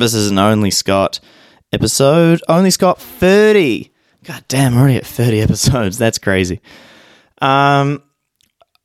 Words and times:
This 0.00 0.14
is 0.14 0.30
an 0.30 0.38
Only 0.38 0.70
Scott 0.70 1.20
episode. 1.74 2.40
Only 2.48 2.70
Scott 2.70 2.98
30. 2.98 3.92
God 4.24 4.42
damn, 4.48 4.74
we're 4.74 4.80
already 4.80 4.96
at 4.96 5.06
30 5.06 5.40
episodes. 5.42 5.98
That's 5.98 6.16
crazy. 6.16 6.62
Um, 7.42 8.02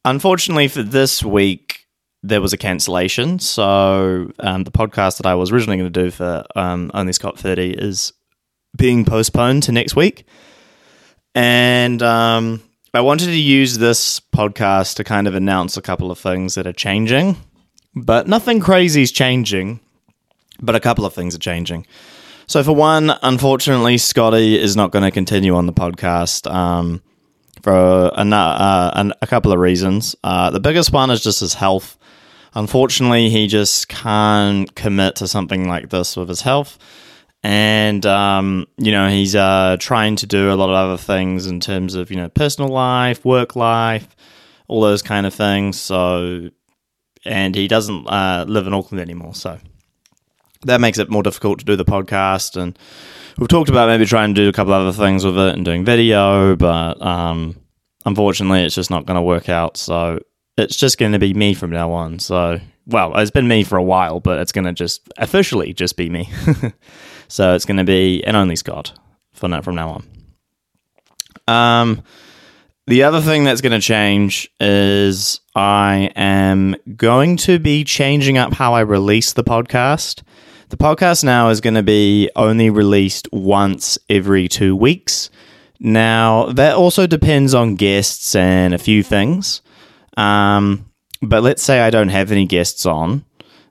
unfortunately 0.04 0.67
for 0.67 0.83
this 0.83 1.23
week, 1.23 1.86
there 2.21 2.41
was 2.41 2.51
a 2.51 2.57
cancellation. 2.57 3.39
So 3.39 4.29
um, 4.39 4.65
the 4.65 4.71
podcast 4.71 5.17
that 5.17 5.25
I 5.25 5.35
was 5.35 5.53
originally 5.53 5.78
going 5.78 5.93
to 5.93 6.03
do 6.03 6.12
for 6.12 6.43
um, 6.53 6.91
Only 6.93 7.13
Scott 7.13 7.39
30 7.39 7.71
is 7.71 8.11
being 8.75 9.05
postponed 9.05 9.63
to 9.63 9.71
next 9.71 9.95
week. 9.95 10.25
And 11.33 12.03
um, 12.03 12.61
I 12.93 12.99
wanted 12.99 13.27
to 13.27 13.37
use 13.39 13.77
this 13.77 14.19
podcast 14.19 14.97
to 14.97 15.05
kind 15.05 15.27
of 15.27 15.35
announce 15.35 15.77
a 15.77 15.81
couple 15.81 16.11
of 16.11 16.20
things 16.20 16.55
that 16.55 16.67
are 16.67 16.73
changing, 16.73 17.38
but 17.95 18.27
nothing 18.27 18.59
crazy 18.59 19.02
is 19.02 19.13
changing, 19.13 19.79
but 20.62 20.76
a 20.76 20.80
couple 20.80 21.05
of 21.05 21.13
things 21.13 21.35
are 21.35 21.39
changing. 21.39 21.85
So, 22.48 22.63
for 22.63 22.73
one, 22.73 23.11
unfortunately, 23.23 23.98
Scotty 23.98 24.59
is 24.59 24.75
not 24.75 24.91
going 24.91 25.03
to 25.03 25.12
continue 25.12 25.55
on 25.55 25.66
the 25.66 25.73
podcast 25.73 26.52
um, 26.52 27.02
for 27.62 27.73
a, 27.73 28.21
uh, 28.21 29.12
a, 29.21 29.27
couple 29.27 29.52
of 29.52 29.59
reasons. 29.59 30.15
Uh, 30.23 30.52
the 30.52 30.59
biggest 30.59 30.91
one 30.91 31.09
is 31.09 31.23
just 31.23 31.39
his 31.39 31.55
health. 31.55 31.98
Unfortunately, 32.53 33.29
he 33.29 33.48
just 33.48 33.89
can't 33.89 34.73
commit 34.76 35.15
to 35.17 35.27
something 35.27 35.67
like 35.67 35.89
this 35.89 36.15
with 36.15 36.29
his 36.29 36.41
health 36.41 36.77
and 37.45 38.07
um, 38.07 38.65
you 38.77 38.91
know 38.91 39.07
he's 39.07 39.35
uh, 39.35 39.77
trying 39.79 40.15
to 40.15 40.26
do 40.26 40.51
a 40.51 40.55
lot 40.55 40.71
of 40.71 40.76
other 40.76 40.98
things 40.98 41.45
in 41.45 41.59
terms 41.59 41.93
of 41.93 42.09
you 42.09 42.17
know 42.17 42.27
personal 42.27 42.71
life, 42.71 43.23
work 43.23 43.55
life, 43.55 44.15
all 44.67 44.81
those 44.81 45.03
kind 45.03 45.27
of 45.27 45.34
things. 45.34 45.79
So, 45.79 46.49
and 47.23 47.53
he 47.53 47.67
doesn't 47.67 48.07
uh, 48.07 48.45
live 48.48 48.65
in 48.65 48.73
Auckland 48.73 48.99
anymore, 48.99 49.35
so 49.35 49.59
that 50.63 50.81
makes 50.81 50.97
it 50.97 51.09
more 51.09 51.23
difficult 51.23 51.59
to 51.59 51.65
do 51.65 51.75
the 51.75 51.85
podcast. 51.85 52.59
And 52.59 52.77
we've 53.37 53.48
talked 53.48 53.70
about 53.70 53.87
maybe 53.87 54.05
trying 54.05 54.34
to 54.34 54.41
do 54.41 54.49
a 54.49 54.53
couple 54.53 54.73
other 54.73 54.91
things 54.91 55.25
with 55.25 55.37
it 55.37 55.55
and 55.55 55.65
doing 55.65 55.85
video, 55.85 56.55
but 56.55 57.01
um, 57.01 57.55
unfortunately, 58.05 58.63
it's 58.63 58.75
just 58.75 58.89
not 58.89 59.05
going 59.05 59.15
to 59.15 59.21
work 59.21 59.49
out. 59.49 59.77
So 59.77 60.20
it's 60.57 60.75
just 60.75 60.97
going 60.97 61.12
to 61.12 61.20
be 61.20 61.34
me 61.34 61.53
from 61.53 61.71
now 61.71 61.91
on. 61.91 62.20
So, 62.20 62.59
well, 62.87 63.17
it's 63.17 63.31
been 63.31 63.47
me 63.47 63.63
for 63.63 63.77
a 63.77 63.84
while, 63.84 64.20
but 64.20 64.39
it's 64.39 64.52
going 64.52 64.66
to 64.66 64.73
just 64.73 65.02
officially 65.17 65.73
just 65.73 65.97
be 65.97 66.09
me. 66.09 66.30
So 67.28 67.56
it's 67.56 67.66
going 67.66 67.78
to 67.78 67.84
be 67.84 68.23
an 68.25 68.36
only 68.36 68.56
Scott 68.56 68.97
for 69.34 69.47
now, 69.47 69.62
from 69.62 69.75
now 69.75 70.02
on. 71.47 71.53
Um, 71.53 72.03
the 72.88 73.03
other 73.03 73.22
thing 73.22 73.44
that's 73.44 73.61
going 73.61 73.80
to 73.80 73.86
change 73.86 74.50
is 74.59 75.39
I 75.55 76.11
am 76.16 76.75
going 76.95 77.38
to 77.38 77.59
be 77.59 77.83
changing 77.83 78.38
up 78.38 78.53
how 78.53 78.73
I 78.73 78.81
release 78.81 79.33
the 79.33 79.44
podcast. 79.44 80.23
The 80.69 80.78
podcast 80.78 81.23
now 81.23 81.50
is 81.50 81.61
going 81.61 81.75
to 81.75 81.83
be 81.83 82.30
only 82.36 82.69
released 82.69 83.28
once 83.31 83.97
every 84.09 84.47
two 84.47 84.75
weeks. 84.75 85.30
Now, 85.80 86.47
that 86.53 86.75
also 86.75 87.08
depends 87.08 87.53
on 87.53 87.75
guests 87.75 88.36
and 88.36 88.73
a 88.73 88.78
few 88.78 89.03
things. 89.03 89.61
Um, 90.17 90.89
but 91.22 91.44
let's 91.44 91.63
say 91.63 91.81
I 91.81 91.89
don't 91.89 92.09
have 92.09 92.31
any 92.31 92.45
guests 92.45 92.86
on 92.86 93.25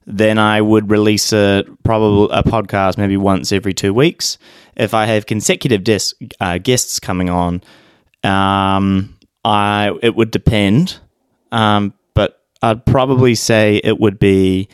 then 0.06 0.38
I 0.38 0.60
would 0.60 0.90
release 0.90 1.32
a 1.32 1.64
probably 1.82 2.28
a 2.36 2.42
podcast 2.42 2.98
maybe 2.98 3.16
once 3.16 3.52
every 3.52 3.72
two 3.72 3.94
weeks. 3.94 4.38
If 4.76 4.92
I 4.92 5.06
have 5.06 5.26
consecutive 5.26 5.82
uh, 6.40 6.58
guests 6.58 7.00
coming 7.00 7.30
on, 7.30 7.62
um, 8.24 9.16
I 9.44 9.92
it 10.02 10.14
would 10.14 10.30
depend, 10.30 10.98
um, 11.52 11.94
but 12.14 12.42
I'd 12.62 12.84
probably 12.86 13.34
say 13.34 13.80
it 13.84 14.00
would 14.00 14.18
be 14.18 14.68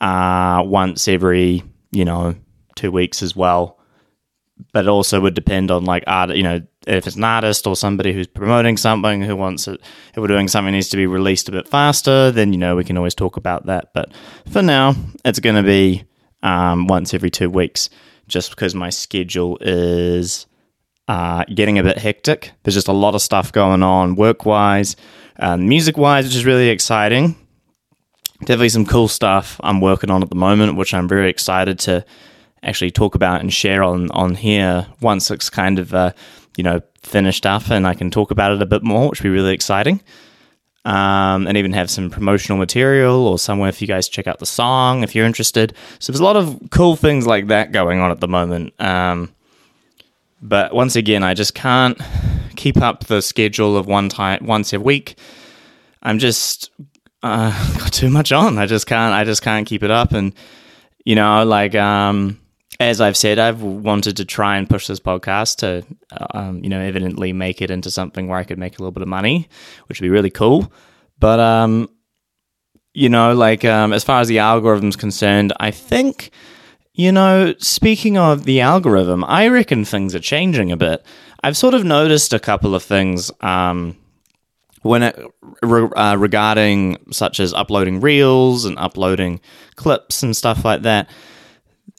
uh, 0.00 0.62
once 0.64 1.08
every 1.08 1.62
you 1.92 2.04
know 2.04 2.34
two 2.74 2.90
weeks 2.90 3.22
as 3.22 3.36
well. 3.36 3.78
But 4.72 4.86
it 4.86 4.88
also 4.88 5.20
would 5.20 5.34
depend 5.34 5.70
on 5.70 5.84
like 5.84 6.02
art, 6.08 6.34
you 6.34 6.42
know, 6.42 6.60
if 6.88 7.06
it's 7.06 7.14
an 7.14 7.22
artist 7.22 7.64
or 7.66 7.76
somebody 7.76 8.12
who's 8.12 8.26
promoting 8.26 8.76
something 8.76 9.22
who 9.22 9.36
wants 9.36 9.68
it, 9.68 9.80
if 10.10 10.16
we're 10.16 10.26
doing 10.26 10.48
something 10.48 10.72
needs 10.72 10.88
to 10.88 10.96
be 10.96 11.06
released 11.06 11.48
a 11.48 11.52
bit 11.52 11.68
faster, 11.68 12.32
then 12.32 12.52
you 12.52 12.58
know 12.58 12.74
we 12.74 12.82
can 12.82 12.96
always 12.96 13.14
talk 13.14 13.36
about 13.36 13.66
that. 13.66 13.92
But 13.94 14.10
for 14.50 14.62
now, 14.62 14.96
it's 15.24 15.38
going 15.38 15.54
to 15.54 15.62
be 15.62 16.04
um, 16.42 16.88
once 16.88 17.14
every 17.14 17.30
two 17.30 17.50
weeks, 17.50 17.88
just 18.26 18.50
because 18.50 18.74
my 18.74 18.90
schedule 18.90 19.58
is 19.60 20.46
uh, 21.08 21.44
getting 21.52 21.78
a 21.78 21.82
bit 21.82 21.98
hectic. 21.98 22.52
There's 22.62 22.74
just 22.74 22.88
a 22.88 22.92
lot 22.92 23.14
of 23.14 23.22
stuff 23.22 23.50
going 23.50 23.82
on 23.82 24.14
work 24.14 24.46
wise, 24.46 24.94
um, 25.40 25.68
music 25.68 25.96
wise, 25.96 26.24
which 26.24 26.36
is 26.36 26.44
really 26.44 26.68
exciting. 26.68 27.34
Definitely 28.40 28.68
some 28.68 28.86
cool 28.86 29.08
stuff 29.08 29.60
I'm 29.64 29.80
working 29.80 30.10
on 30.10 30.22
at 30.22 30.28
the 30.28 30.36
moment, 30.36 30.76
which 30.76 30.94
I'm 30.94 31.08
very 31.08 31.28
excited 31.28 31.80
to 31.80 32.04
actually 32.62 32.90
talk 32.90 33.14
about 33.14 33.40
and 33.40 33.52
share 33.52 33.82
on 33.82 34.10
on 34.12 34.34
here 34.34 34.86
once 35.00 35.30
it's 35.30 35.50
kind 35.50 35.78
of 35.78 35.94
uh, 35.94 36.12
you 36.58 36.64
know, 36.64 36.82
finished 37.02 37.46
up 37.46 37.70
and 37.70 37.86
I 37.86 37.94
can 37.94 38.10
talk 38.10 38.32
about 38.32 38.52
it 38.52 38.60
a 38.60 38.66
bit 38.66 38.82
more, 38.82 39.08
which 39.08 39.22
would 39.22 39.28
be 39.28 39.34
really 39.34 39.54
exciting. 39.54 40.02
Um, 40.84 41.46
and 41.46 41.56
even 41.56 41.72
have 41.72 41.90
some 41.90 42.10
promotional 42.10 42.58
material 42.58 43.26
or 43.26 43.38
somewhere 43.38 43.72
for 43.72 43.84
you 43.84 43.88
guys 43.88 44.06
to 44.08 44.12
check 44.12 44.26
out 44.26 44.38
the 44.38 44.46
song 44.46 45.02
if 45.02 45.14
you're 45.14 45.26
interested. 45.26 45.74
So 45.98 46.12
there's 46.12 46.20
a 46.20 46.24
lot 46.24 46.36
of 46.36 46.58
cool 46.70 46.96
things 46.96 47.26
like 47.26 47.48
that 47.48 47.72
going 47.72 48.00
on 48.00 48.10
at 48.10 48.20
the 48.20 48.28
moment. 48.28 48.72
Um, 48.80 49.32
but 50.40 50.74
once 50.74 50.96
again, 50.96 51.22
I 51.22 51.34
just 51.34 51.54
can't 51.54 52.00
keep 52.56 52.76
up 52.78 53.04
the 53.04 53.22
schedule 53.22 53.76
of 53.76 53.86
one 53.86 54.08
time 54.08 54.44
once 54.46 54.72
a 54.72 54.80
week. 54.80 55.18
I'm 56.02 56.18
just 56.18 56.70
uh, 57.22 57.50
got 57.78 57.92
too 57.92 58.10
much 58.10 58.32
on. 58.32 58.58
I 58.58 58.66
just 58.66 58.86
can't. 58.86 59.14
I 59.14 59.24
just 59.24 59.42
can't 59.42 59.66
keep 59.66 59.82
it 59.82 59.90
up. 59.90 60.12
And 60.12 60.34
you 61.04 61.14
know, 61.14 61.44
like 61.44 61.74
um, 61.74 62.38
as 62.80 63.00
I've 63.00 63.16
said, 63.16 63.38
I've 63.38 63.62
wanted 63.62 64.16
to 64.18 64.24
try 64.24 64.56
and 64.56 64.68
push 64.68 64.86
this 64.86 65.00
podcast 65.00 65.56
to, 65.58 65.84
um, 66.32 66.62
you 66.62 66.70
know, 66.70 66.80
evidently 66.80 67.32
make 67.32 67.60
it 67.60 67.70
into 67.70 67.90
something 67.90 68.28
where 68.28 68.38
I 68.38 68.44
could 68.44 68.58
make 68.58 68.78
a 68.78 68.82
little 68.82 68.92
bit 68.92 69.02
of 69.02 69.08
money, 69.08 69.48
which 69.86 70.00
would 70.00 70.06
be 70.06 70.10
really 70.10 70.30
cool. 70.30 70.72
But, 71.18 71.40
um, 71.40 71.88
you 72.94 73.08
know, 73.08 73.34
like 73.34 73.64
um, 73.64 73.92
as 73.92 74.04
far 74.04 74.20
as 74.20 74.28
the 74.28 74.38
algorithm's 74.38 74.96
concerned, 74.96 75.52
I 75.58 75.72
think, 75.72 76.30
you 76.98 77.10
know, 77.12 77.54
speaking 77.58 78.18
of 78.18 78.44
the 78.44 78.60
algorithm, 78.60 79.24
I 79.24 79.48
reckon 79.48 79.86
things 79.86 80.14
are 80.14 80.20
changing 80.20 80.70
a 80.70 80.76
bit. 80.76 81.02
I've 81.42 81.56
sort 81.56 81.72
of 81.72 81.84
noticed 81.84 82.34
a 82.34 82.38
couple 82.38 82.74
of 82.74 82.82
things 82.82 83.30
um, 83.40 83.96
when 84.82 85.02
it 85.02 85.18
re- 85.62 85.88
uh, 85.96 86.16
regarding 86.16 86.98
such 87.10 87.40
as 87.40 87.54
uploading 87.54 88.00
reels 88.00 88.66
and 88.66 88.78
uploading 88.78 89.40
clips 89.76 90.22
and 90.22 90.36
stuff 90.36 90.64
like 90.64 90.82
that 90.82 91.08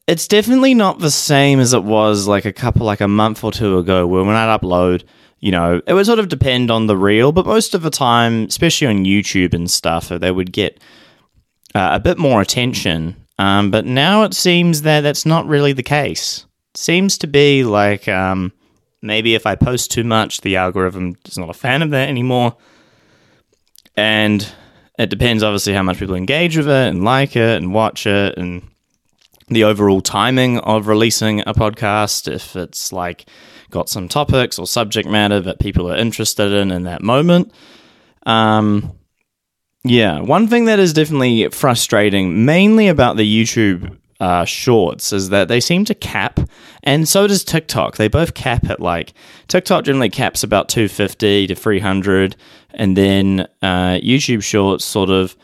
it's 0.09 0.27
definitely 0.27 0.73
not 0.73 0.97
the 0.97 1.11
same 1.11 1.59
as 1.59 1.71
it 1.71 1.83
was 1.83 2.27
like 2.27 2.43
a 2.43 2.51
couple 2.51 2.83
like 2.83 2.99
a 2.99 3.07
month 3.07 3.43
or 3.43 3.51
two 3.51 3.77
ago 3.77 4.07
where 4.07 4.23
when 4.23 4.35
I'd 4.35 4.59
upload, 4.59 5.03
you 5.39 5.51
know, 5.51 5.83
it 5.85 5.93
would 5.93 6.07
sort 6.07 6.17
of 6.17 6.29
depend 6.29 6.71
on 6.71 6.87
the 6.87 6.97
reel, 6.97 7.31
but 7.31 7.45
most 7.45 7.75
of 7.75 7.83
the 7.83 7.91
time, 7.91 8.45
especially 8.45 8.87
on 8.87 9.05
YouTube 9.05 9.53
and 9.53 9.69
stuff, 9.69 10.09
they 10.09 10.31
would 10.31 10.51
get 10.51 10.81
uh, 11.75 11.89
a 11.93 11.99
bit 11.99 12.17
more 12.17 12.41
attention. 12.41 13.15
Um, 13.39 13.71
but 13.71 13.85
now 13.85 14.23
it 14.23 14.33
seems 14.33 14.81
that 14.81 15.01
that's 15.01 15.25
not 15.25 15.47
really 15.47 15.71
the 15.71 15.81
case. 15.81 16.45
It 16.73 16.77
seems 16.77 17.17
to 17.19 17.27
be 17.27 17.63
like 17.63 18.07
um, 18.09 18.51
maybe 19.01 19.33
if 19.33 19.47
I 19.47 19.55
post 19.55 19.91
too 19.91 20.03
much, 20.03 20.41
the 20.41 20.57
algorithm 20.57 21.15
is 21.25 21.37
not 21.37 21.49
a 21.49 21.53
fan 21.53 21.81
of 21.81 21.89
that 21.91 22.09
anymore. 22.09 22.57
And 23.95 24.45
it 24.97 25.09
depends, 25.09 25.41
obviously, 25.41 25.73
how 25.73 25.83
much 25.83 25.99
people 25.99 26.15
engage 26.15 26.57
with 26.57 26.67
it 26.67 26.89
and 26.89 27.05
like 27.05 27.37
it 27.37 27.57
and 27.61 27.73
watch 27.73 28.05
it 28.05 28.37
and 28.37 28.61
the 29.47 29.63
overall 29.63 30.01
timing 30.01 30.59
of 30.59 30.87
releasing 30.87 31.39
a 31.41 31.53
podcast, 31.53 32.31
if 32.31 32.57
it's 32.57 32.91
like 32.91 33.25
got 33.71 33.87
some 33.87 34.09
topics 34.09 34.59
or 34.59 34.67
subject 34.67 35.07
matter 35.07 35.39
that 35.39 35.59
people 35.59 35.89
are 35.89 35.95
interested 35.95 36.51
in 36.51 36.71
in 36.71 36.83
that 36.83 37.01
moment. 37.01 37.53
Um, 38.25 38.98
yeah, 39.83 40.19
one 40.19 40.47
thing 40.47 40.65
that 40.65 40.79
is 40.79 40.93
definitely 40.93 41.47
frustrating, 41.49 42.45
mainly 42.45 42.87
about 42.87 43.17
the 43.17 43.45
YouTube 43.45 43.97
uh, 44.19 44.45
shorts, 44.45 45.13
is 45.13 45.29
that 45.29 45.47
they 45.47 45.59
seem 45.59 45.85
to 45.85 45.95
cap, 45.95 46.39
and 46.83 47.07
so 47.07 47.27
does 47.27 47.43
TikTok. 47.43 47.97
They 47.97 48.07
both 48.07 48.33
cap 48.33 48.69
at 48.69 48.79
like 48.81 49.13
TikTok 49.47 49.85
generally 49.85 50.09
caps 50.09 50.43
about 50.43 50.69
250 50.69 51.47
to 51.47 51.55
300, 51.55 52.35
and 52.71 52.97
then 52.97 53.47
uh, 53.61 53.99
YouTube 54.01 54.43
shorts 54.43 54.83
sort 54.83 55.09
of 55.09 55.35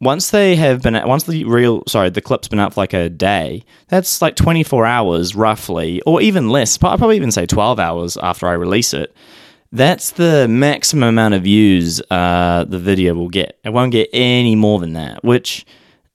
once 0.00 0.30
they 0.30 0.56
have 0.56 0.82
been 0.82 1.00
once 1.06 1.24
the 1.24 1.44
reel 1.44 1.82
sorry 1.86 2.10
the 2.10 2.20
clip's 2.20 2.48
been 2.48 2.58
up 2.58 2.74
for 2.74 2.80
like 2.80 2.92
a 2.92 3.08
day 3.08 3.64
that's 3.88 4.20
like 4.20 4.36
24 4.36 4.84
hours 4.84 5.34
roughly 5.34 6.02
or 6.02 6.20
even 6.20 6.50
less 6.50 6.78
i'll 6.82 6.98
probably 6.98 7.16
even 7.16 7.30
say 7.30 7.46
12 7.46 7.80
hours 7.80 8.16
after 8.18 8.46
i 8.46 8.52
release 8.52 8.92
it 8.92 9.16
that's 9.72 10.12
the 10.12 10.46
maximum 10.48 11.08
amount 11.08 11.34
of 11.34 11.42
views 11.42 12.00
uh, 12.10 12.64
the 12.68 12.78
video 12.78 13.14
will 13.14 13.28
get. 13.28 13.58
It 13.64 13.70
won't 13.70 13.92
get 13.92 14.08
any 14.12 14.56
more 14.56 14.78
than 14.78 14.94
that 14.94 15.24
which 15.24 15.66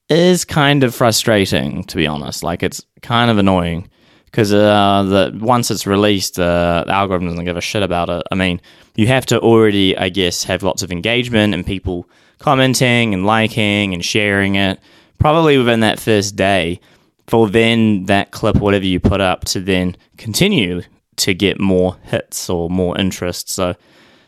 is 0.09 0.43
kind 0.45 0.83
of 0.83 0.93
frustrating 0.93 1.83
to 1.85 1.97
be 1.97 2.07
honest. 2.07 2.43
Like 2.43 2.63
it's 2.63 2.85
kind 3.01 3.31
of 3.31 3.37
annoying 3.37 3.89
because 4.25 4.53
uh, 4.53 5.03
the 5.03 5.37
once 5.43 5.71
it's 5.71 5.87
released 5.87 6.39
uh, 6.39 6.83
the 6.85 6.93
algorithm 6.93 7.29
doesn't 7.29 7.45
give 7.45 7.57
a 7.57 7.61
shit 7.61 7.83
about 7.83 8.09
it. 8.09 8.23
I 8.31 8.35
mean 8.35 8.61
you 8.95 9.07
have 9.07 9.25
to 9.25 9.39
already 9.39 9.97
i 9.97 10.09
guess 10.09 10.43
have 10.43 10.63
lots 10.63 10.83
of 10.83 10.91
engagement 10.91 11.53
and 11.53 11.65
people 11.65 12.09
commenting 12.39 13.13
and 13.13 13.25
liking 13.25 13.93
and 13.93 14.03
sharing 14.03 14.55
it 14.55 14.81
probably 15.17 15.57
within 15.57 15.79
that 15.81 15.99
first 15.99 16.35
day 16.35 16.79
for 17.27 17.47
then 17.47 18.05
that 18.05 18.31
clip, 18.31 18.57
whatever 18.57 18.85
you 18.85 18.99
put 18.99 19.21
up, 19.21 19.45
to 19.45 19.61
then 19.61 19.95
continue 20.17 20.81
to 21.21 21.33
get 21.33 21.59
more 21.59 21.97
hits 22.03 22.49
or 22.49 22.69
more 22.69 22.97
interest. 22.97 23.49
So 23.49 23.75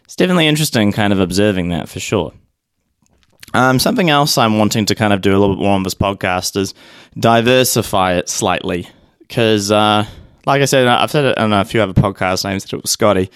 it's 0.04 0.16
definitely 0.16 0.48
interesting 0.48 0.92
kind 0.92 1.14
of 1.14 1.20
observing 1.20 1.70
that 1.70 1.90
for 1.90 2.00
sure. 2.00 2.34
Um, 3.54 3.78
something 3.80 4.10
else 4.10 4.38
I'm 4.38 4.58
wanting 4.58 4.86
to 4.88 4.96
kind 4.96 5.14
of 5.14 5.22
do 5.22 5.32
a 5.32 5.38
little 5.38 5.56
bit 5.56 5.64
more 5.64 5.76
on 5.76 5.84
this 5.84 5.94
podcast 5.94 6.58
is 6.58 6.74
diversify 7.18 8.14
it 8.14 8.30
slightly. 8.30 8.88
Because, 9.20 9.72
uh, 9.72 10.06
like 10.46 10.62
I 10.62 10.66
said, 10.66 10.88
I've 10.88 11.12
said 11.12 11.26
it 11.26 11.38
on 11.38 11.54
a 11.54 11.66
few 11.66 11.82
other 11.82 11.94
podcasts, 11.94 12.46
I 12.46 12.58
said 12.58 12.74
it 12.74 12.82
with 12.82 12.90
Scotty. 12.90 13.30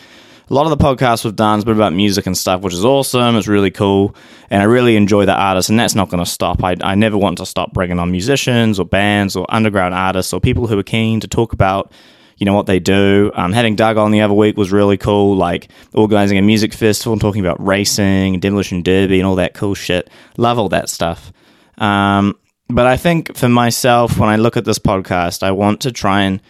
A 0.49 0.53
lot 0.53 0.71
of 0.71 0.77
the 0.77 0.83
podcasts 0.83 1.25
we've 1.25 1.35
done 1.35 1.57
has 1.57 1.65
been 1.65 1.75
about 1.75 1.93
music 1.93 2.25
and 2.25 2.37
stuff, 2.37 2.61
which 2.61 2.73
is 2.73 2.85
awesome. 2.85 3.35
It's 3.35 3.49
really 3.49 3.69
cool. 3.69 4.15
And 4.49 4.61
I 4.61 4.65
really 4.65 4.95
enjoy 4.95 5.25
the 5.25 5.35
artists, 5.35 5.69
and 5.69 5.77
that's 5.77 5.93
not 5.93 6.09
going 6.09 6.23
to 6.23 6.29
stop. 6.29 6.63
I, 6.63 6.77
I 6.81 6.95
never 6.95 7.17
want 7.17 7.39
to 7.39 7.45
stop 7.45 7.73
bringing 7.73 7.99
on 7.99 8.11
musicians 8.11 8.79
or 8.79 8.85
bands 8.85 9.35
or 9.35 9.45
underground 9.49 9.93
artists 9.93 10.31
or 10.31 10.39
people 10.39 10.67
who 10.67 10.79
are 10.79 10.83
keen 10.83 11.19
to 11.19 11.27
talk 11.27 11.51
about 11.51 11.91
you 12.37 12.45
know, 12.45 12.53
what 12.53 12.65
they 12.65 12.79
do. 12.79 13.31
Um, 13.33 13.51
having 13.53 13.75
Doug 13.75 13.97
on 13.97 14.11
the 14.11 14.21
other 14.21 14.33
week 14.33 14.57
was 14.57 14.71
really 14.71 14.97
cool, 14.97 15.35
like 15.35 15.69
organizing 15.93 16.37
a 16.37 16.41
music 16.41 16.73
festival 16.73 17.13
and 17.13 17.21
talking 17.21 17.41
about 17.41 17.63
racing, 17.65 18.39
demolition 18.39 18.83
derby, 18.83 19.19
and 19.19 19.27
all 19.27 19.35
that 19.35 19.53
cool 19.53 19.73
shit. 19.73 20.09
Love 20.37 20.59
all 20.59 20.69
that 20.69 20.89
stuff. 20.89 21.31
Um, 21.77 22.37
but 22.69 22.85
I 22.85 22.97
think 22.97 23.35
for 23.35 23.49
myself, 23.49 24.17
when 24.17 24.29
I 24.29 24.35
look 24.35 24.57
at 24.57 24.65
this 24.65 24.79
podcast, 24.79 25.41
I 25.41 25.51
want 25.51 25.81
to 25.81 25.91
try 25.91 26.23
and 26.23 26.41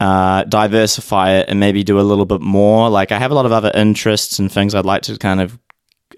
uh, 0.00 0.44
diversify 0.44 1.32
it 1.32 1.48
and 1.48 1.58
maybe 1.58 1.82
do 1.82 1.98
a 1.98 2.02
little 2.02 2.26
bit 2.26 2.40
more. 2.40 2.88
Like 2.90 3.12
I 3.12 3.18
have 3.18 3.30
a 3.30 3.34
lot 3.34 3.46
of 3.46 3.52
other 3.52 3.70
interests 3.74 4.38
and 4.38 4.50
things 4.50 4.74
I'd 4.74 4.84
like 4.84 5.02
to 5.02 5.16
kind 5.18 5.40
of 5.40 5.58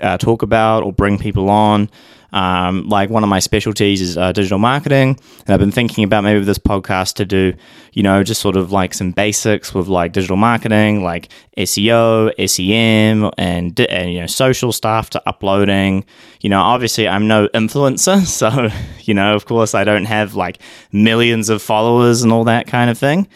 uh, 0.00 0.18
talk 0.18 0.42
about 0.42 0.82
or 0.82 0.92
bring 0.92 1.18
people 1.18 1.50
on. 1.50 1.90
Um, 2.32 2.88
like 2.88 3.10
one 3.10 3.22
of 3.22 3.28
my 3.28 3.40
specialties 3.40 4.00
is 4.00 4.16
uh, 4.16 4.32
digital 4.32 4.58
marketing, 4.58 5.18
and 5.40 5.50
I've 5.54 5.60
been 5.60 5.72
thinking 5.72 6.04
about 6.04 6.24
maybe 6.24 6.44
this 6.44 6.58
podcast 6.58 7.14
to 7.14 7.24
do, 7.24 7.54
you 7.92 8.02
know, 8.02 8.22
just 8.22 8.40
sort 8.40 8.56
of 8.56 8.72
like 8.72 8.94
some 8.94 9.12
basics 9.12 9.74
with 9.74 9.88
like 9.88 10.12
digital 10.12 10.36
marketing, 10.36 11.02
like 11.02 11.28
SEO, 11.56 12.32
SEM, 12.48 13.30
and, 13.36 13.80
and 13.80 14.12
you 14.12 14.20
know 14.20 14.26
social 14.26 14.72
stuff 14.72 15.10
to 15.10 15.22
uploading. 15.28 16.04
You 16.40 16.50
know, 16.50 16.60
obviously 16.60 17.08
I'm 17.08 17.26
no 17.26 17.48
influencer, 17.48 18.24
so 18.26 18.68
you 19.02 19.14
know, 19.14 19.34
of 19.34 19.46
course, 19.46 19.74
I 19.74 19.84
don't 19.84 20.04
have 20.04 20.34
like 20.34 20.60
millions 20.92 21.48
of 21.48 21.62
followers 21.62 22.22
and 22.22 22.32
all 22.32 22.44
that 22.44 22.66
kind 22.66 22.90
of 22.90 22.98
thing. 22.98 23.28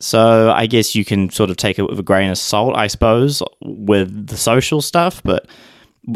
So 0.00 0.50
I 0.50 0.66
guess 0.66 0.94
you 0.94 1.04
can 1.04 1.28
sort 1.30 1.50
of 1.50 1.58
take 1.58 1.78
it 1.78 1.82
with 1.82 1.98
a 1.98 2.02
grain 2.02 2.30
of 2.30 2.38
salt, 2.38 2.74
I 2.74 2.86
suppose, 2.86 3.42
with 3.60 4.28
the 4.28 4.36
social 4.36 4.80
stuff, 4.80 5.22
but 5.22 5.46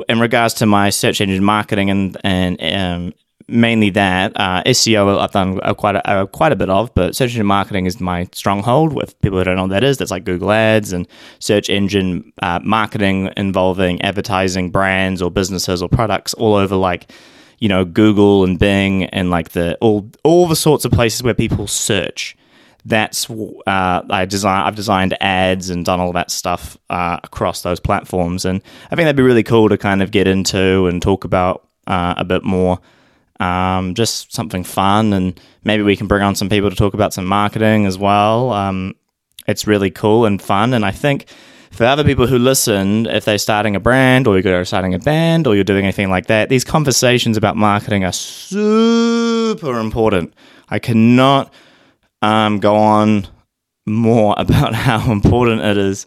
in 0.08 0.20
regards 0.20 0.54
to 0.54 0.66
my 0.66 0.90
search 0.90 1.20
engine 1.20 1.44
marketing 1.44 1.90
and 1.90 2.16
and 2.25 2.62
um, 2.62 3.14
mainly 3.48 3.90
that 3.90 4.32
uh, 4.36 4.62
SEO 4.64 5.19
I've 5.19 5.32
done 5.32 5.58
quite 5.76 5.96
a, 5.96 6.08
uh, 6.08 6.26
quite 6.26 6.52
a 6.52 6.56
bit 6.56 6.70
of, 6.70 6.94
but 6.94 7.14
search 7.14 7.31
engine 7.31 7.46
marketing 7.46 7.86
is 7.86 8.00
my 8.00 8.28
stronghold. 8.32 8.92
With 8.92 9.20
people 9.20 9.38
who 9.38 9.44
don't 9.44 9.56
know 9.56 9.62
what 9.62 9.70
that 9.70 9.84
is, 9.84 9.98
that's 9.98 10.10
like 10.10 10.25
Google 10.25 10.50
Ads 10.50 10.92
and 10.92 11.06
search 11.38 11.69
engine 11.69 12.32
uh, 12.42 12.60
marketing 12.62 13.31
involving 13.36 14.00
advertising 14.02 14.70
brands 14.70 15.20
or 15.20 15.31
businesses 15.31 15.82
or 15.82 15.88
products 15.88 16.34
all 16.34 16.54
over 16.54 16.76
like 16.76 17.10
you 17.58 17.69
know 17.69 17.84
Google 17.84 18.44
and 18.44 18.58
Bing 18.58 19.04
and 19.04 19.31
like 19.31 19.50
the 19.50 19.76
all 19.81 20.10
all 20.22 20.46
the 20.46 20.56
sorts 20.56 20.84
of 20.84 20.92
places 20.92 21.22
where 21.22 21.34
people 21.34 21.66
search 21.66 22.36
that's 22.84 23.31
uh, 23.31 24.02
I 24.10 24.26
design. 24.26 24.66
I've 24.66 24.76
designed 24.76 25.16
ads 25.22 25.70
and 25.70 25.84
done 25.84 26.00
all 26.00 26.12
that 26.12 26.31
stuff 26.31 26.76
uh, 26.90 27.19
across 27.22 27.62
those 27.62 27.81
platforms, 27.81 28.44
and 28.44 28.62
I 28.86 28.96
think 28.96 29.06
that'd 29.06 29.16
be 29.16 29.22
really 29.22 29.42
cool 29.42 29.69
to 29.70 29.78
kind 29.78 30.02
of 30.02 30.10
get 30.10 30.26
into 30.26 30.86
and 30.86 31.00
talk 31.00 31.25
about 31.25 31.66
uh, 31.86 32.14
a 32.16 32.25
bit 32.25 32.44
more. 32.44 32.81
Um, 33.40 33.94
just 33.94 34.32
something 34.32 34.64
fun, 34.64 35.12
and 35.12 35.40
maybe 35.64 35.82
we 35.82 35.96
can 35.96 36.06
bring 36.06 36.22
on 36.22 36.34
some 36.34 36.48
people 36.48 36.70
to 36.70 36.76
talk 36.76 36.94
about 36.94 37.14
some 37.14 37.25
marketing 37.26 37.86
as 37.86 37.96
well. 37.96 38.52
Um, 38.52 38.94
it's 39.46 39.66
really 39.66 39.90
cool 39.90 40.26
and 40.26 40.40
fun, 40.40 40.75
and 40.75 40.84
I 40.84 40.90
think 40.90 41.26
for 41.70 41.84
other 41.84 42.04
people 42.04 42.26
who 42.26 42.38
listen, 42.38 43.06
if 43.06 43.25
they're 43.25 43.38
starting 43.38 43.75
a 43.75 43.81
brand 43.81 44.28
or 44.28 44.38
you're 44.38 44.64
starting 44.64 44.94
a 44.94 44.98
band 44.98 45.46
or 45.46 45.54
you're 45.56 45.64
doing 45.64 45.84
anything 45.84 46.08
like 46.08 46.26
that, 46.26 46.48
these 46.48 46.64
conversations 46.64 47.36
about 47.36 47.56
marketing 47.56 48.04
are 48.04 48.12
super 48.12 49.81
important. 49.81 50.34
I 50.69 50.78
cannot 50.78 51.52
um, 52.25 52.59
go 52.59 52.76
on 52.76 53.26
more 53.87 54.35
about 54.38 54.75
how 54.75 55.12
important 55.12 55.62
it 55.62 55.79
is 55.79 56.06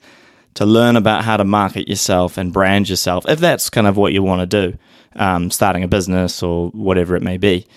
to 0.55 0.65
learn 0.65 0.95
about 0.95 1.23
how 1.23 1.37
to 1.37 1.45
market 1.45 1.87
yourself 1.87 2.37
and 2.37 2.51
brand 2.51 2.89
yourself, 2.89 3.25
if 3.29 3.39
that's 3.39 3.69
kind 3.69 3.85
of 3.85 3.95
what 3.95 4.11
you 4.11 4.23
want 4.23 4.41
to 4.49 4.69
do, 4.69 4.77
um, 5.15 5.51
starting 5.51 5.83
a 5.83 5.87
business 5.87 6.41
or 6.41 6.69
whatever 6.69 7.15
it 7.15 7.21
may 7.21 7.37
be. 7.37 7.67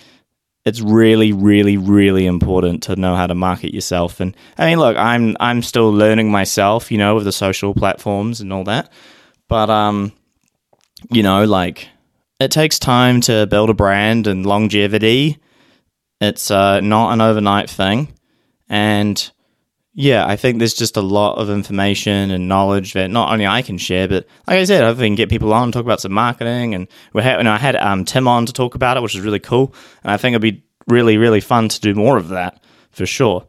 It's 0.65 0.81
really, 0.81 1.31
really, 1.31 1.77
really 1.77 2.25
important 2.25 2.83
to 2.83 2.95
know 2.95 3.15
how 3.15 3.27
to 3.27 3.35
market 3.35 3.73
yourself. 3.73 4.19
And 4.19 4.35
I 4.57 4.67
mean, 4.67 4.79
look, 4.79 4.97
I'm 4.97 5.35
I'm 5.39 5.63
still 5.63 5.91
learning 5.91 6.29
myself, 6.29 6.91
you 6.91 6.99
know, 6.99 7.15
with 7.15 7.25
the 7.25 7.31
social 7.31 7.73
platforms 7.73 8.41
and 8.41 8.53
all 8.53 8.63
that. 8.65 8.91
But 9.47 9.71
um, 9.71 10.11
you 11.09 11.23
know, 11.23 11.45
like 11.45 11.87
it 12.39 12.51
takes 12.51 12.77
time 12.77 13.21
to 13.21 13.47
build 13.47 13.71
a 13.71 13.75
brand 13.75 14.27
and 14.27 14.45
longevity. 14.45 15.37
It's 16.19 16.51
uh, 16.51 16.79
not 16.81 17.13
an 17.13 17.21
overnight 17.21 17.69
thing. 17.69 18.13
And 18.71 19.31
yeah, 19.93 20.25
I 20.25 20.37
think 20.37 20.59
there's 20.59 20.73
just 20.73 20.95
a 20.95 21.01
lot 21.01 21.37
of 21.37 21.49
information 21.49 22.31
and 22.31 22.47
knowledge 22.47 22.93
that 22.93 23.09
not 23.09 23.31
only 23.31 23.45
I 23.45 23.61
can 23.61 23.77
share, 23.77 24.07
but 24.07 24.25
like 24.47 24.57
I 24.57 24.63
said, 24.63 24.85
I 24.85 24.93
can 24.93 25.15
get 25.15 25.29
people 25.29 25.53
on 25.53 25.63
and 25.63 25.73
talk 25.73 25.83
about 25.83 25.99
some 25.99 26.13
marketing. 26.13 26.73
And 26.73 26.87
we 27.11 27.21
had, 27.21 27.37
you 27.37 27.43
know, 27.43 27.51
I 27.51 27.57
had 27.57 27.75
um, 27.75 28.05
Tim 28.05 28.29
on 28.29 28.45
to 28.45 28.53
talk 28.53 28.73
about 28.73 28.95
it, 28.95 29.03
which 29.03 29.13
is 29.13 29.21
really 29.21 29.41
cool. 29.41 29.75
And 30.03 30.11
I 30.11 30.15
think 30.15 30.33
it'd 30.33 30.41
be 30.41 30.63
really, 30.87 31.17
really 31.17 31.41
fun 31.41 31.67
to 31.67 31.81
do 31.81 31.93
more 31.93 32.15
of 32.15 32.29
that 32.29 32.63
for 32.91 33.05
sure. 33.05 33.45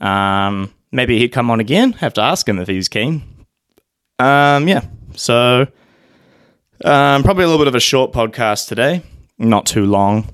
Um, 0.00 0.74
maybe 0.90 1.20
he'd 1.20 1.28
come 1.28 1.50
on 1.52 1.60
again. 1.60 1.92
Have 1.92 2.14
to 2.14 2.22
ask 2.22 2.48
him 2.48 2.58
if 2.58 2.66
he's 2.66 2.88
keen. 2.88 3.22
Um, 4.18 4.66
yeah. 4.66 4.84
So 5.14 5.68
um, 6.84 7.22
probably 7.22 7.44
a 7.44 7.46
little 7.46 7.64
bit 7.64 7.68
of 7.68 7.76
a 7.76 7.80
short 7.80 8.12
podcast 8.12 8.66
today, 8.66 9.02
not 9.38 9.66
too 9.66 9.86
long, 9.86 10.28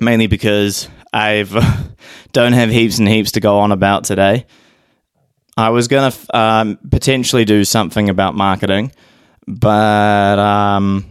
mainly 0.00 0.26
because 0.26 0.88
I've 1.12 1.52
don't 2.32 2.52
have 2.52 2.70
heaps 2.70 2.98
and 2.98 3.08
heaps 3.08 3.32
to 3.32 3.40
go 3.40 3.58
on 3.58 3.72
about 3.72 4.04
today. 4.04 4.46
I 5.56 5.70
was 5.70 5.88
going 5.88 6.10
to 6.10 6.38
um, 6.38 6.78
potentially 6.90 7.44
do 7.44 7.64
something 7.64 8.08
about 8.08 8.34
marketing, 8.34 8.92
but 9.46 10.38
um, 10.38 11.04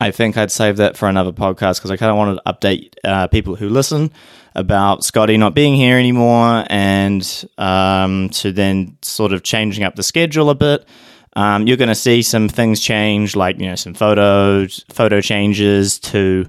I 0.00 0.10
think 0.10 0.36
I'd 0.36 0.50
save 0.50 0.76
that 0.76 0.96
for 0.96 1.08
another 1.08 1.32
podcast 1.32 1.78
because 1.78 1.90
I 1.90 1.96
kind 1.96 2.10
of 2.10 2.16
wanted 2.16 2.34
to 2.34 2.42
update 2.46 2.92
uh, 3.04 3.28
people 3.28 3.56
who 3.56 3.70
listen 3.70 4.12
about 4.54 5.04
Scotty 5.04 5.38
not 5.38 5.54
being 5.54 5.74
here 5.74 5.98
anymore 5.98 6.64
and 6.68 7.44
um, 7.56 8.28
to 8.30 8.52
then 8.52 8.98
sort 9.00 9.32
of 9.32 9.42
changing 9.42 9.84
up 9.84 9.94
the 9.96 10.02
schedule 10.02 10.50
a 10.50 10.54
bit. 10.54 10.86
Um, 11.34 11.66
you're 11.66 11.76
going 11.76 11.88
to 11.88 11.94
see 11.94 12.22
some 12.22 12.48
things 12.48 12.80
change, 12.80 13.36
like 13.36 13.58
you 13.58 13.66
know 13.68 13.74
some 13.74 13.94
photos, 13.94 14.84
photo 14.90 15.20
changes 15.20 15.98
to 16.00 16.46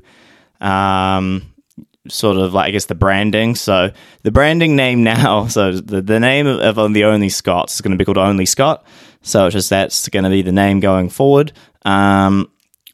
um, 0.60 1.54
sort 2.10 2.38
of 2.38 2.54
like 2.54 2.68
I 2.68 2.72
guess 2.72 2.86
the 2.86 2.96
branding. 2.96 3.56
So 3.56 3.92
the 4.24 4.32
branding 4.32 4.76
name 4.76 5.04
now, 5.04 5.48
so 5.48 5.74
the, 5.74 6.02
the 6.02 6.20
name 6.20 6.48
of, 6.48 6.78
of 6.78 6.94
the 6.94 7.06
Only 7.06 7.30
Scotts 7.30 7.76
is 7.76 7.82
going 7.82 7.92
to 7.92 7.98
be 7.98 8.06
called 8.06 8.18
Only 8.18 8.46
Scott. 8.46 8.86
So 9.22 9.48
it's 9.48 9.54
just 9.54 9.70
that's 9.70 10.10
going 10.10 10.24
to 10.24 10.30
be 10.30 10.42
the 10.42 10.52
name 10.52 10.80
going 10.80 11.10
forward. 11.10 11.52
Um, 11.86 12.50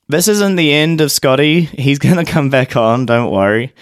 this 0.07 0.27
isn't 0.27 0.55
the 0.55 0.73
end 0.73 1.01
of 1.01 1.11
Scotty. 1.11 1.61
He's 1.61 1.99
going 2.05 2.23
to 2.23 2.25
come 2.25 2.49
back 2.49 2.75
on. 2.75 3.05
Don't 3.05 3.31
worry. 3.31 3.73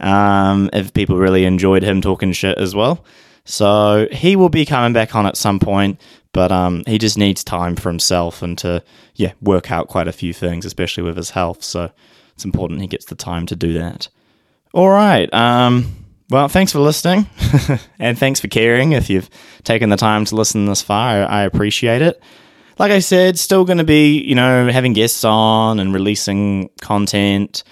Um, 0.00 0.70
if 0.72 0.94
people 0.94 1.16
really 1.16 1.44
enjoyed 1.44 1.82
him 1.82 2.00
talking 2.00 2.32
shit 2.32 2.56
as 2.56 2.74
well, 2.74 3.04
so 3.44 4.06
he 4.12 4.36
will 4.36 4.48
be 4.48 4.64
coming 4.64 4.92
back 4.92 5.16
on 5.16 5.26
at 5.26 5.36
some 5.36 5.58
point. 5.58 6.00
But 6.32 6.52
um, 6.52 6.84
he 6.86 6.98
just 6.98 7.18
needs 7.18 7.42
time 7.42 7.74
for 7.74 7.88
himself 7.88 8.42
and 8.42 8.56
to 8.58 8.84
yeah 9.14 9.32
work 9.40 9.72
out 9.72 9.88
quite 9.88 10.06
a 10.06 10.12
few 10.12 10.32
things, 10.32 10.64
especially 10.64 11.02
with 11.02 11.16
his 11.16 11.30
health. 11.30 11.64
So 11.64 11.90
it's 12.34 12.44
important 12.44 12.80
he 12.80 12.86
gets 12.86 13.06
the 13.06 13.16
time 13.16 13.46
to 13.46 13.56
do 13.56 13.72
that. 13.72 14.08
All 14.72 14.88
right. 14.88 15.32
Um, 15.32 15.94
well, 16.30 16.48
thanks 16.48 16.72
for 16.72 16.80
listening, 16.80 17.26
and 17.98 18.18
thanks 18.18 18.38
for 18.38 18.48
caring. 18.48 18.92
If 18.92 19.08
you've 19.08 19.30
taken 19.64 19.88
the 19.88 19.96
time 19.96 20.26
to 20.26 20.36
listen 20.36 20.66
this 20.66 20.82
far, 20.82 21.24
I 21.26 21.42
appreciate 21.42 22.02
it. 22.02 22.22
Like 22.78 22.92
I 22.92 22.98
said, 22.98 23.38
still 23.38 23.64
going 23.64 23.78
to 23.78 23.84
be, 23.84 24.20
you 24.20 24.34
know, 24.34 24.70
having 24.70 24.92
guests 24.92 25.24
on 25.24 25.80
and 25.80 25.92
releasing 25.92 26.68
content, 26.82 27.64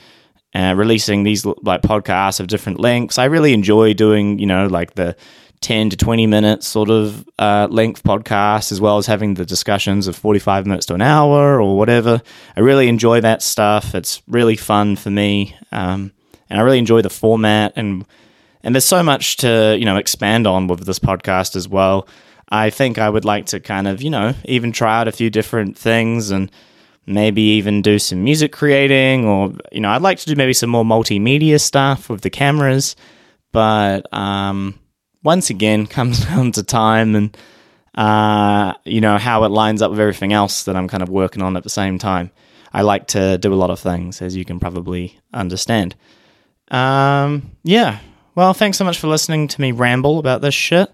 uh, 0.54 0.74
releasing 0.74 1.22
these 1.22 1.44
like 1.44 1.82
podcasts 1.82 2.40
of 2.40 2.48
different 2.48 2.80
lengths. 2.80 3.18
I 3.18 3.26
really 3.26 3.52
enjoy 3.52 3.92
doing, 3.92 4.38
you 4.38 4.46
know, 4.46 4.66
like 4.66 4.94
the 4.94 5.16
10 5.60 5.90
to 5.90 5.96
20 5.96 6.26
minutes 6.26 6.66
sort 6.66 6.90
of 6.90 7.28
uh, 7.38 7.68
length 7.70 8.02
podcast, 8.02 8.72
as 8.72 8.80
well 8.80 8.96
as 8.96 9.06
having 9.06 9.34
the 9.34 9.44
discussions 9.44 10.06
of 10.06 10.16
45 10.16 10.66
minutes 10.66 10.86
to 10.86 10.94
an 10.94 11.02
hour 11.02 11.60
or 11.60 11.76
whatever. 11.76 12.22
I 12.56 12.60
really 12.60 12.88
enjoy 12.88 13.20
that 13.20 13.42
stuff. 13.42 13.94
It's 13.94 14.22
really 14.26 14.56
fun 14.56 14.96
for 14.96 15.10
me. 15.10 15.54
Um, 15.72 16.12
and 16.48 16.58
I 16.58 16.62
really 16.62 16.78
enjoy 16.78 17.02
the 17.02 17.10
format 17.10 17.72
and 17.76 18.04
and 18.62 18.74
there's 18.74 18.84
so 18.84 19.02
much 19.02 19.36
to 19.38 19.76
you 19.78 19.84
know 19.84 19.96
expand 19.96 20.46
on 20.46 20.66
with 20.66 20.84
this 20.84 20.98
podcast 20.98 21.56
as 21.56 21.68
well. 21.68 22.08
I 22.48 22.70
think 22.70 22.98
I 22.98 23.10
would 23.10 23.24
like 23.24 23.46
to 23.46 23.60
kind 23.60 23.88
of 23.88 24.02
you 24.02 24.10
know 24.10 24.34
even 24.44 24.72
try 24.72 25.00
out 25.00 25.08
a 25.08 25.12
few 25.12 25.30
different 25.30 25.76
things 25.76 26.30
and 26.30 26.50
maybe 27.06 27.42
even 27.42 27.82
do 27.82 27.98
some 27.98 28.24
music 28.24 28.50
creating 28.52 29.24
or 29.24 29.52
you 29.70 29.80
know 29.80 29.90
I'd 29.90 30.02
like 30.02 30.18
to 30.18 30.26
do 30.26 30.34
maybe 30.34 30.52
some 30.52 30.70
more 30.70 30.84
multimedia 30.84 31.60
stuff 31.60 32.08
with 32.08 32.22
the 32.22 32.30
cameras. 32.30 32.96
but 33.52 34.12
um, 34.12 34.78
once 35.22 35.50
again, 35.50 35.86
comes 35.98 36.24
down 36.24 36.52
to 36.52 36.62
time 36.62 37.14
and 37.14 37.36
uh, 37.96 38.74
you 38.84 39.00
know 39.00 39.18
how 39.18 39.44
it 39.44 39.50
lines 39.50 39.82
up 39.82 39.90
with 39.90 40.00
everything 40.00 40.32
else 40.32 40.64
that 40.64 40.76
I'm 40.76 40.88
kind 40.88 41.02
of 41.02 41.08
working 41.08 41.42
on 41.42 41.56
at 41.56 41.62
the 41.62 41.70
same 41.70 41.98
time. 41.98 42.30
I 42.72 42.82
like 42.82 43.06
to 43.08 43.38
do 43.38 43.52
a 43.52 43.56
lot 43.56 43.70
of 43.70 43.80
things, 43.80 44.20
as 44.20 44.36
you 44.36 44.44
can 44.44 44.60
probably 44.60 45.18
understand. 45.32 45.94
Um, 46.70 47.50
yeah. 47.62 48.00
Well, 48.34 48.54
thanks 48.54 48.76
so 48.76 48.84
much 48.84 48.98
for 48.98 49.06
listening 49.08 49.48
to 49.48 49.60
me 49.60 49.72
ramble 49.72 50.18
about 50.18 50.42
this 50.42 50.54
shit. 50.54 50.92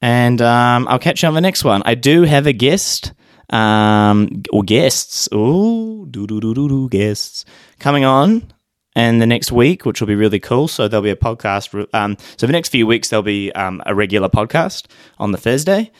And 0.00 0.40
um, 0.40 0.86
I'll 0.88 0.98
catch 0.98 1.22
you 1.22 1.28
on 1.28 1.34
the 1.34 1.40
next 1.40 1.64
one. 1.64 1.82
I 1.84 1.94
do 1.94 2.22
have 2.22 2.46
a 2.46 2.52
guest, 2.52 3.12
um, 3.50 4.42
or 4.52 4.62
guests. 4.62 5.28
Ooh, 5.34 6.06
do 6.10 6.26
do 6.26 6.40
do 6.40 6.54
do 6.54 6.68
do 6.68 6.88
guests 6.88 7.44
coming 7.78 8.04
on 8.04 8.52
and 8.94 9.20
the 9.20 9.26
next 9.26 9.52
week, 9.52 9.84
which 9.84 10.00
will 10.00 10.08
be 10.08 10.14
really 10.14 10.40
cool. 10.40 10.68
So 10.68 10.88
there'll 10.88 11.02
be 11.02 11.10
a 11.10 11.16
podcast. 11.16 11.86
Um, 11.94 12.16
so 12.36 12.46
the 12.46 12.52
next 12.52 12.70
few 12.70 12.86
weeks 12.86 13.10
there'll 13.10 13.22
be 13.22 13.52
um, 13.52 13.82
a 13.86 13.94
regular 13.94 14.28
podcast 14.28 14.86
on 15.18 15.32
the 15.32 15.38
Thursday, 15.38 15.90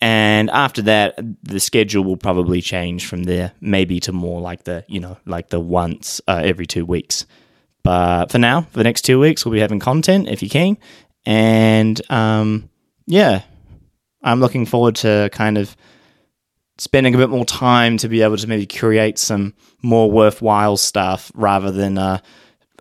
and 0.00 0.50
after 0.50 0.82
that, 0.82 1.18
the 1.42 1.60
schedule 1.60 2.04
will 2.04 2.16
probably 2.16 2.60
change 2.60 3.06
from 3.06 3.24
there, 3.24 3.52
maybe 3.60 4.00
to 4.00 4.12
more 4.12 4.40
like 4.40 4.64
the 4.64 4.84
you 4.88 4.98
know 5.00 5.18
like 5.26 5.50
the 5.50 5.60
once 5.60 6.20
uh, 6.26 6.40
every 6.42 6.66
two 6.66 6.84
weeks. 6.84 7.26
But 7.82 8.30
for 8.30 8.38
now, 8.38 8.62
for 8.62 8.78
the 8.78 8.84
next 8.84 9.02
two 9.02 9.18
weeks, 9.18 9.44
we'll 9.44 9.52
be 9.52 9.60
having 9.60 9.80
content 9.80 10.28
if 10.28 10.42
you 10.42 10.48
can, 10.48 10.78
and 11.26 12.00
um, 12.10 12.70
yeah, 13.06 13.42
I'm 14.22 14.40
looking 14.40 14.66
forward 14.66 14.96
to 14.96 15.30
kind 15.32 15.58
of 15.58 15.76
spending 16.78 17.14
a 17.14 17.18
bit 17.18 17.30
more 17.30 17.44
time 17.44 17.96
to 17.98 18.08
be 18.08 18.22
able 18.22 18.36
to 18.36 18.46
maybe 18.46 18.66
create 18.66 19.18
some 19.18 19.54
more 19.82 20.10
worthwhile 20.10 20.76
stuff 20.76 21.30
rather 21.34 21.70
than 21.70 21.98
uh, 21.98 22.18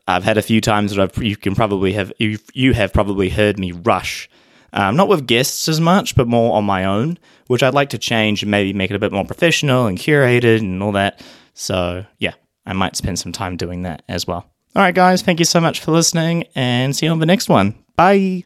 I've 0.08 0.24
had 0.24 0.38
a 0.38 0.42
few 0.42 0.62
times 0.62 0.96
that 0.96 1.02
I've 1.02 1.24
you 1.24 1.36
can 1.36 1.56
probably 1.56 1.94
have 1.94 2.12
you 2.18 2.38
you 2.54 2.74
have 2.74 2.94
probably 2.94 3.30
heard 3.30 3.60
me 3.60 3.72
rush. 3.72 4.30
Um, 4.74 4.96
not 4.96 5.10
with 5.10 5.28
guests 5.28 5.68
as 5.68 5.82
much, 5.82 6.16
but 6.16 6.28
more 6.28 6.56
on 6.56 6.64
my 6.64 6.86
own, 6.86 7.18
which 7.48 7.62
I'd 7.62 7.74
like 7.74 7.90
to 7.90 7.98
change 7.98 8.42
and 8.42 8.50
maybe 8.50 8.72
make 8.72 8.90
it 8.90 8.96
a 8.96 9.00
bit 9.00 9.12
more 9.12 9.26
professional 9.26 9.86
and 9.86 9.98
curated 9.98 10.60
and 10.60 10.82
all 10.82 10.94
that. 10.94 11.22
So, 11.54 12.06
yeah, 12.20 12.34
I 12.66 12.72
might 12.72 12.96
spend 12.96 13.20
some 13.20 13.34
time 13.34 13.58
doing 13.58 13.82
that 13.82 14.04
as 14.08 14.26
well. 14.26 14.51
All 14.76 14.82
right, 14.82 14.96
guys, 14.96 15.22
thank 15.22 15.40
you 15.40 15.46
so 15.46 15.60
much 15.60 15.82
for 15.82 15.92
listening 15.92 16.46
and 16.56 16.96
see 16.96 17.06
you 17.06 17.12
on 17.12 17.20
the 17.20 17.26
next 17.26 17.50
one. 17.50 17.76
Bye. 17.96 18.46